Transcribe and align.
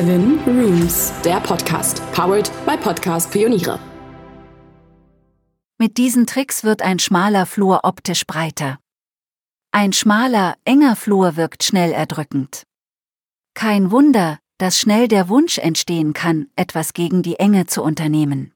Seven 0.00 0.38
Rooms, 0.46 1.12
der 1.26 1.40
Podcast, 1.40 2.00
powered 2.12 2.50
by 2.64 2.74
Podcast 2.74 3.30
Pioniere. 3.30 3.78
Mit 5.76 5.98
diesen 5.98 6.26
Tricks 6.26 6.64
wird 6.64 6.80
ein 6.80 6.98
schmaler 6.98 7.44
Flur 7.44 7.80
optisch 7.82 8.26
breiter. 8.26 8.78
Ein 9.72 9.92
schmaler, 9.92 10.56
enger 10.64 10.96
Flur 10.96 11.36
wirkt 11.36 11.64
schnell 11.64 11.92
erdrückend. 11.92 12.62
Kein 13.52 13.90
Wunder, 13.90 14.38
dass 14.56 14.78
schnell 14.78 15.06
der 15.06 15.28
Wunsch 15.28 15.58
entstehen 15.58 16.14
kann, 16.14 16.48
etwas 16.56 16.94
gegen 16.94 17.22
die 17.22 17.38
Enge 17.38 17.66
zu 17.66 17.82
unternehmen. 17.82 18.54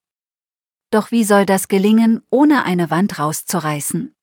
Doch 0.90 1.10
wie 1.10 1.24
soll 1.24 1.44
das 1.44 1.68
gelingen, 1.68 2.22
ohne 2.30 2.64
eine 2.64 2.88
Wand 2.88 3.18
rauszureißen? 3.18 4.14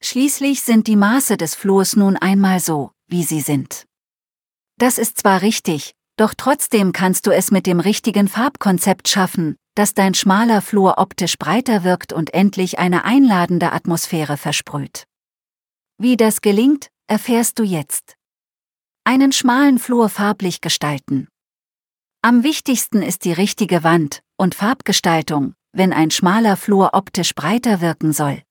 Schließlich 0.00 0.62
sind 0.62 0.86
die 0.86 0.94
Maße 0.94 1.36
des 1.36 1.56
Flurs 1.56 1.96
nun 1.96 2.16
einmal 2.16 2.60
so, 2.60 2.92
wie 3.08 3.24
sie 3.24 3.40
sind. 3.40 3.86
Das 4.76 4.98
ist 4.98 5.18
zwar 5.18 5.42
richtig, 5.42 5.96
doch 6.18 6.34
trotzdem 6.36 6.92
kannst 6.92 7.26
du 7.26 7.30
es 7.30 7.50
mit 7.50 7.66
dem 7.66 7.80
richtigen 7.80 8.28
Farbkonzept 8.28 9.08
schaffen, 9.08 9.56
dass 9.74 9.94
dein 9.94 10.14
schmaler 10.14 10.60
Flur 10.60 10.98
optisch 10.98 11.38
breiter 11.38 11.84
wirkt 11.84 12.12
und 12.12 12.34
endlich 12.34 12.78
eine 12.78 13.04
einladende 13.04 13.72
Atmosphäre 13.72 14.36
versprüht. 14.36 15.04
Wie 15.96 16.16
das 16.16 16.40
gelingt, 16.40 16.88
erfährst 17.06 17.58
du 17.58 17.62
jetzt. 17.62 18.16
Einen 19.04 19.32
schmalen 19.32 19.78
Flur 19.78 20.08
farblich 20.08 20.60
gestalten. 20.60 21.28
Am 22.20 22.42
wichtigsten 22.42 23.00
ist 23.02 23.24
die 23.24 23.32
richtige 23.32 23.84
Wand 23.84 24.20
und 24.36 24.56
Farbgestaltung, 24.56 25.54
wenn 25.72 25.92
ein 25.92 26.10
schmaler 26.10 26.56
Flur 26.56 26.90
optisch 26.94 27.34
breiter 27.34 27.80
wirken 27.80 28.12
soll. 28.12 28.42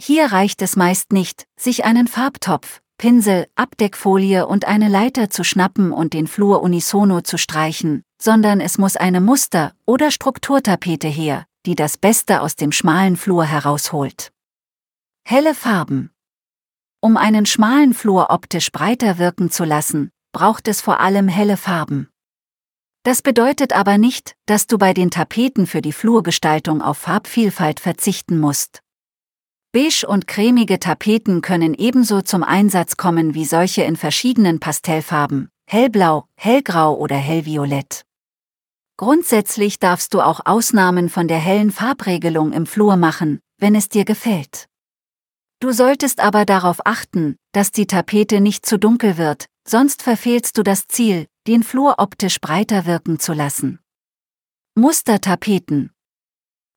Hier 0.00 0.26
reicht 0.26 0.62
es 0.62 0.76
meist 0.76 1.12
nicht, 1.12 1.46
sich 1.58 1.84
einen 1.84 2.06
Farbtopf, 2.06 2.80
Pinsel, 2.98 3.46
Abdeckfolie 3.54 4.46
und 4.46 4.66
eine 4.66 4.88
Leiter 4.88 5.30
zu 5.30 5.44
schnappen 5.44 5.92
und 5.92 6.12
den 6.12 6.26
Flur 6.26 6.62
unisono 6.62 7.20
zu 7.20 7.38
streichen, 7.38 8.02
sondern 8.20 8.60
es 8.60 8.76
muss 8.76 8.96
eine 8.96 9.20
Muster- 9.20 9.72
oder 9.86 10.10
Strukturtapete 10.10 11.06
her, 11.06 11.46
die 11.64 11.76
das 11.76 11.96
Beste 11.96 12.42
aus 12.42 12.56
dem 12.56 12.72
schmalen 12.72 13.16
Flur 13.16 13.44
herausholt. 13.44 14.32
Helle 15.24 15.54
Farben. 15.54 16.10
Um 17.00 17.16
einen 17.16 17.46
schmalen 17.46 17.94
Flur 17.94 18.30
optisch 18.30 18.72
breiter 18.72 19.18
wirken 19.18 19.50
zu 19.52 19.62
lassen, 19.64 20.10
braucht 20.32 20.66
es 20.66 20.80
vor 20.80 20.98
allem 20.98 21.28
helle 21.28 21.56
Farben. 21.56 22.08
Das 23.04 23.22
bedeutet 23.22 23.72
aber 23.72 23.96
nicht, 23.96 24.34
dass 24.46 24.66
du 24.66 24.76
bei 24.76 24.92
den 24.92 25.12
Tapeten 25.12 25.68
für 25.68 25.82
die 25.82 25.92
Flurgestaltung 25.92 26.82
auf 26.82 26.98
Farbvielfalt 26.98 27.78
verzichten 27.78 28.40
musst. 28.40 28.82
Beige 29.72 30.06
und 30.06 30.26
cremige 30.26 30.80
Tapeten 30.80 31.42
können 31.42 31.74
ebenso 31.74 32.22
zum 32.22 32.42
Einsatz 32.42 32.96
kommen 32.96 33.34
wie 33.34 33.44
solche 33.44 33.82
in 33.82 33.96
verschiedenen 33.96 34.60
Pastellfarben, 34.60 35.50
hellblau, 35.66 36.26
hellgrau 36.36 36.96
oder 36.96 37.16
hellviolett. 37.16 38.06
Grundsätzlich 38.96 39.78
darfst 39.78 40.14
du 40.14 40.22
auch 40.22 40.40
Ausnahmen 40.46 41.10
von 41.10 41.28
der 41.28 41.38
hellen 41.38 41.70
Farbregelung 41.70 42.52
im 42.52 42.64
Flur 42.64 42.96
machen, 42.96 43.40
wenn 43.58 43.74
es 43.74 43.90
dir 43.90 44.06
gefällt. 44.06 44.68
Du 45.60 45.72
solltest 45.72 46.20
aber 46.20 46.46
darauf 46.46 46.78
achten, 46.86 47.36
dass 47.52 47.70
die 47.70 47.86
Tapete 47.86 48.40
nicht 48.40 48.64
zu 48.64 48.78
dunkel 48.78 49.18
wird, 49.18 49.46
sonst 49.68 50.02
verfehlst 50.02 50.56
du 50.56 50.62
das 50.62 50.86
Ziel, 50.88 51.26
den 51.46 51.62
Flur 51.62 51.96
optisch 51.98 52.40
breiter 52.40 52.86
wirken 52.86 53.18
zu 53.18 53.34
lassen. 53.34 53.80
Mustertapeten 54.74 55.92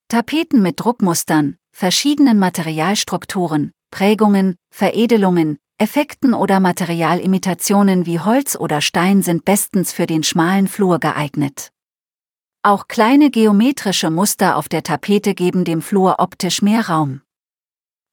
Tapeten 0.08 0.60
mit 0.60 0.78
Druckmustern, 0.78 1.56
verschiedenen 1.72 2.38
Materialstrukturen, 2.38 3.72
Prägungen, 3.90 4.56
Veredelungen, 4.70 5.58
Effekten 5.78 6.32
oder 6.32 6.60
Materialimitationen 6.60 8.06
wie 8.06 8.20
Holz 8.20 8.56
oder 8.56 8.80
Stein 8.80 9.22
sind 9.22 9.44
bestens 9.44 9.92
für 9.92 10.06
den 10.06 10.22
schmalen 10.22 10.68
Flur 10.68 11.00
geeignet. 11.00 11.70
Auch 12.62 12.86
kleine 12.86 13.30
geometrische 13.30 14.10
Muster 14.10 14.56
auf 14.56 14.68
der 14.68 14.84
Tapete 14.84 15.34
geben 15.34 15.64
dem 15.64 15.82
Flur 15.82 16.20
optisch 16.20 16.62
mehr 16.62 16.88
Raum. 16.88 17.22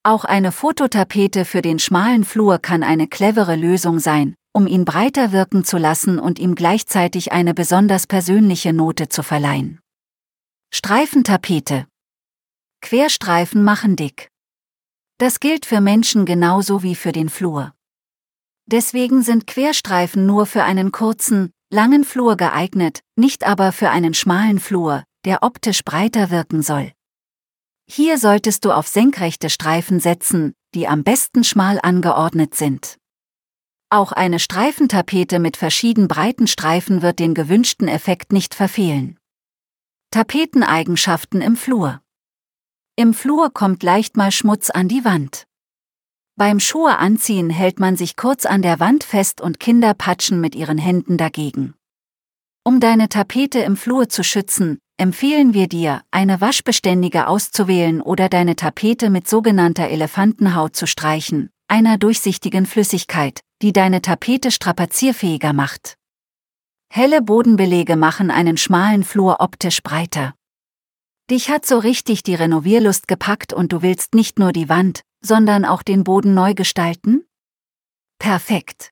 Auch 0.02 0.26
eine 0.26 0.52
Fototapete 0.52 1.46
für 1.46 1.62
den 1.62 1.78
schmalen 1.78 2.24
Flur 2.24 2.58
kann 2.58 2.82
eine 2.82 3.08
clevere 3.08 3.56
Lösung 3.56 4.00
sein, 4.00 4.34
um 4.54 4.66
ihn 4.66 4.86
breiter 4.86 5.32
wirken 5.32 5.64
zu 5.64 5.78
lassen 5.78 6.18
und 6.18 6.40
ihm 6.40 6.56
gleichzeitig 6.56 7.32
eine 7.32 7.54
besonders 7.54 8.08
persönliche 8.08 8.74
Note 8.74 9.10
zu 9.10 9.22
verleihen. 9.22 9.80
Streifentapete 10.74 11.86
Querstreifen 12.82 13.64
machen 13.64 13.96
dick. 13.96 14.30
Das 15.18 15.40
gilt 15.40 15.66
für 15.66 15.82
Menschen 15.82 16.26
genauso 16.26 16.82
wie 16.82 16.96
für 16.96 17.12
den 17.12 17.30
Flur. 17.30 17.74
Deswegen 18.66 19.22
sind 19.22 19.48
Querstreifen 19.48 20.26
nur 20.26 20.46
für 20.46 20.64
einen 20.64 20.92
kurzen, 20.92 21.52
langen 21.70 22.04
Flur 22.04 22.38
geeignet, 22.38 23.02
nicht 23.16 23.44
aber 23.44 23.72
für 23.72 23.90
einen 23.90 24.14
schmalen 24.14 24.60
Flur, 24.60 25.04
der 25.26 25.44
optisch 25.44 25.84
breiter 25.84 26.30
wirken 26.30 26.62
soll. 26.62 26.92
Hier 27.88 28.18
solltest 28.18 28.66
du 28.66 28.72
auf 28.72 28.88
senkrechte 28.88 29.50
Streifen 29.50 30.00
setzen, 30.00 30.54
die 30.76 30.88
am 30.88 31.04
besten 31.04 31.44
schmal 31.44 31.80
angeordnet 31.82 32.56
sind. 32.56 32.98
Auch 33.90 34.12
eine 34.12 34.38
Streifentapete 34.38 35.40
mit 35.40 35.58
verschieden 35.58 36.08
breiten 36.08 36.46
Streifen 36.46 37.02
wird 37.02 37.18
den 37.18 37.34
gewünschten 37.34 37.88
Effekt 37.88 38.32
nicht 38.32 38.54
verfehlen. 38.54 39.18
Tapeteneigenschaften 40.12 41.42
im 41.42 41.56
Flur. 41.56 42.02
Im 43.00 43.14
Flur 43.14 43.54
kommt 43.54 43.82
leicht 43.82 44.18
mal 44.18 44.30
Schmutz 44.30 44.70
an 44.70 44.90
die 44.90 45.06
Wand. 45.06 45.46
Beim 46.36 46.60
Schuhe 46.60 46.98
anziehen 46.98 47.50
hält 47.50 47.80
man 47.80 47.96
sich 47.96 48.18
kurz 48.18 48.46
an 48.46 48.62
der 48.62 48.82
Wand 48.82 49.06
fest 49.06 49.40
und 49.40 49.58
Kinder 49.58 49.94
patschen 49.94 50.42
mit 50.42 50.54
ihren 50.54 50.78
Händen 50.78 51.16
dagegen. 51.16 51.76
Um 52.66 52.82
deine 52.82 53.08
Tapete 53.08 53.60
im 53.60 53.78
Flur 53.78 54.10
zu 54.10 54.22
schützen, 54.22 54.80
empfehlen 54.98 55.54
wir 55.54 55.70
dir, 55.70 56.02
eine 56.12 56.42
waschbeständige 56.42 57.28
auszuwählen 57.28 58.02
oder 58.02 58.28
deine 58.28 58.58
Tapete 58.58 59.10
mit 59.10 59.30
sogenannter 59.30 59.88
Elefantenhaut 59.88 60.76
zu 60.76 60.86
streichen, 60.86 61.52
einer 61.70 61.98
durchsichtigen 61.98 62.66
Flüssigkeit, 62.66 63.40
die 63.62 63.72
deine 63.72 64.02
Tapete 64.02 64.52
strapazierfähiger 64.52 65.54
macht. 65.54 65.96
Helle 66.92 67.22
Bodenbelege 67.22 67.96
machen 67.96 68.30
einen 68.30 68.58
schmalen 68.58 69.06
Flur 69.06 69.38
optisch 69.40 69.82
breiter. 69.84 70.34
Dich 71.30 71.52
hat 71.52 71.64
so 71.66 71.78
richtig 71.78 72.24
die 72.24 72.34
Renovierlust 72.34 73.08
gepackt 73.08 73.54
und 73.54 73.72
du 73.72 73.84
willst 73.84 74.16
nicht 74.16 74.40
nur 74.40 74.52
die 74.52 74.68
Wand, 74.68 75.04
sondern 75.22 75.64
auch 75.64 75.84
den 75.84 76.04
Boden 76.04 76.34
neu 76.34 76.56
gestalten? 76.56 77.24
Perfekt. 78.18 78.92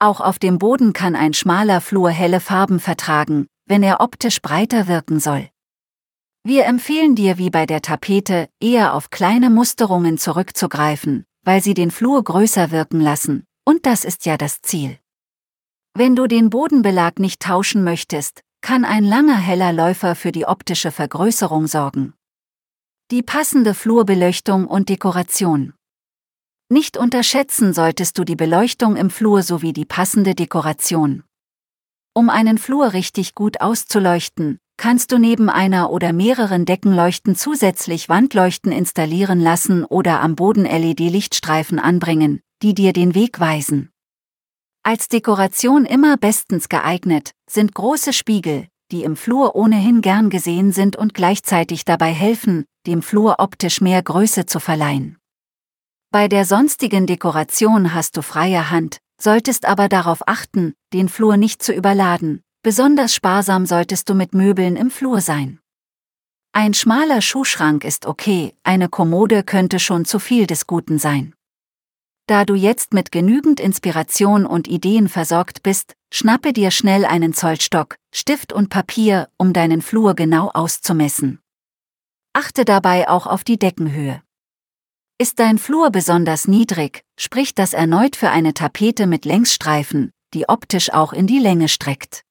Auch 0.00 0.20
auf 0.20 0.40
dem 0.40 0.58
Boden 0.58 0.92
kann 0.92 1.14
ein 1.14 1.34
schmaler 1.34 1.80
Flur 1.80 2.10
helle 2.10 2.40
Farben 2.40 2.80
vertragen, 2.80 3.46
wenn 3.64 3.84
er 3.84 4.00
optisch 4.00 4.42
breiter 4.42 4.88
wirken 4.88 5.20
soll. 5.20 5.48
Wir 6.42 6.64
empfehlen 6.64 7.14
dir 7.14 7.38
wie 7.38 7.50
bei 7.50 7.64
der 7.64 7.80
Tapete, 7.80 8.48
eher 8.60 8.94
auf 8.94 9.10
kleine 9.10 9.48
Musterungen 9.48 10.18
zurückzugreifen, 10.18 11.24
weil 11.44 11.62
sie 11.62 11.74
den 11.74 11.92
Flur 11.92 12.22
größer 12.22 12.72
wirken 12.72 13.00
lassen, 13.00 13.44
und 13.64 13.86
das 13.86 14.04
ist 14.04 14.26
ja 14.26 14.36
das 14.36 14.62
Ziel. 14.62 14.98
Wenn 15.94 16.16
du 16.16 16.26
den 16.26 16.50
Bodenbelag 16.50 17.20
nicht 17.20 17.40
tauschen 17.40 17.84
möchtest, 17.84 18.42
kann 18.60 18.84
ein 18.84 19.04
langer 19.04 19.36
heller 19.36 19.72
Läufer 19.72 20.14
für 20.14 20.32
die 20.32 20.46
optische 20.46 20.90
Vergrößerung 20.90 21.66
sorgen. 21.66 22.14
Die 23.10 23.22
passende 23.22 23.74
Flurbeleuchtung 23.74 24.66
und 24.66 24.88
Dekoration. 24.88 25.74
Nicht 26.68 26.96
unterschätzen 26.96 27.72
solltest 27.72 28.18
du 28.18 28.24
die 28.24 28.34
Beleuchtung 28.34 28.96
im 28.96 29.10
Flur 29.10 29.42
sowie 29.42 29.72
die 29.72 29.84
passende 29.84 30.34
Dekoration. 30.34 31.22
Um 32.12 32.28
einen 32.30 32.58
Flur 32.58 32.92
richtig 32.92 33.34
gut 33.34 33.60
auszuleuchten, 33.60 34.58
kannst 34.76 35.12
du 35.12 35.18
neben 35.18 35.48
einer 35.48 35.90
oder 35.90 36.12
mehreren 36.12 36.64
Deckenleuchten 36.64 37.36
zusätzlich 37.36 38.08
Wandleuchten 38.08 38.72
installieren 38.72 39.40
lassen 39.40 39.84
oder 39.84 40.20
am 40.20 40.34
Boden 40.34 40.64
LED-Lichtstreifen 40.64 41.78
anbringen, 41.78 42.40
die 42.62 42.74
dir 42.74 42.92
den 42.92 43.14
Weg 43.14 43.38
weisen. 43.38 43.92
Als 44.88 45.08
Dekoration 45.08 45.84
immer 45.84 46.16
bestens 46.16 46.68
geeignet 46.68 47.32
sind 47.50 47.74
große 47.74 48.12
Spiegel, 48.12 48.68
die 48.92 49.02
im 49.02 49.16
Flur 49.16 49.56
ohnehin 49.56 50.00
gern 50.00 50.30
gesehen 50.30 50.70
sind 50.70 50.94
und 50.94 51.12
gleichzeitig 51.12 51.84
dabei 51.84 52.12
helfen, 52.12 52.66
dem 52.86 53.02
Flur 53.02 53.40
optisch 53.40 53.80
mehr 53.80 54.00
Größe 54.00 54.46
zu 54.46 54.60
verleihen. 54.60 55.18
Bei 56.12 56.28
der 56.28 56.44
sonstigen 56.44 57.08
Dekoration 57.08 57.94
hast 57.94 58.16
du 58.16 58.22
freie 58.22 58.70
Hand, 58.70 58.98
solltest 59.20 59.64
aber 59.66 59.88
darauf 59.88 60.28
achten, 60.28 60.74
den 60.92 61.08
Flur 61.08 61.36
nicht 61.36 61.64
zu 61.64 61.72
überladen, 61.72 62.42
besonders 62.62 63.12
sparsam 63.12 63.66
solltest 63.66 64.08
du 64.08 64.14
mit 64.14 64.34
Möbeln 64.34 64.76
im 64.76 64.92
Flur 64.92 65.20
sein. 65.20 65.58
Ein 66.52 66.74
schmaler 66.74 67.22
Schuhschrank 67.22 67.82
ist 67.82 68.06
okay, 68.06 68.54
eine 68.62 68.88
Kommode 68.88 69.42
könnte 69.42 69.80
schon 69.80 70.04
zu 70.04 70.20
viel 70.20 70.46
des 70.46 70.68
Guten 70.68 71.00
sein. 71.00 71.34
Da 72.28 72.44
du 72.44 72.56
jetzt 72.56 72.92
mit 72.92 73.12
genügend 73.12 73.60
Inspiration 73.60 74.46
und 74.46 74.66
Ideen 74.66 75.08
versorgt 75.08 75.62
bist, 75.62 75.94
schnappe 76.12 76.52
dir 76.52 76.72
schnell 76.72 77.04
einen 77.04 77.32
Zollstock, 77.32 77.96
Stift 78.12 78.52
und 78.52 78.68
Papier, 78.68 79.28
um 79.36 79.52
deinen 79.52 79.80
Flur 79.80 80.14
genau 80.14 80.50
auszumessen. 80.52 81.40
Achte 82.32 82.64
dabei 82.64 83.08
auch 83.08 83.28
auf 83.28 83.44
die 83.44 83.58
Deckenhöhe. 83.58 84.22
Ist 85.18 85.38
dein 85.38 85.56
Flur 85.56 85.90
besonders 85.90 86.48
niedrig, 86.48 87.04
spricht 87.18 87.60
das 87.60 87.72
erneut 87.72 88.16
für 88.16 88.30
eine 88.30 88.54
Tapete 88.54 89.06
mit 89.06 89.24
Längsstreifen, 89.24 90.10
die 90.34 90.48
optisch 90.48 90.92
auch 90.92 91.12
in 91.12 91.28
die 91.28 91.38
Länge 91.38 91.68
streckt. 91.68 92.24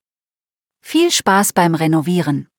Viel 0.81 1.09
Spaß 1.09 1.53
beim 1.53 1.74
Renovieren! 1.74 2.50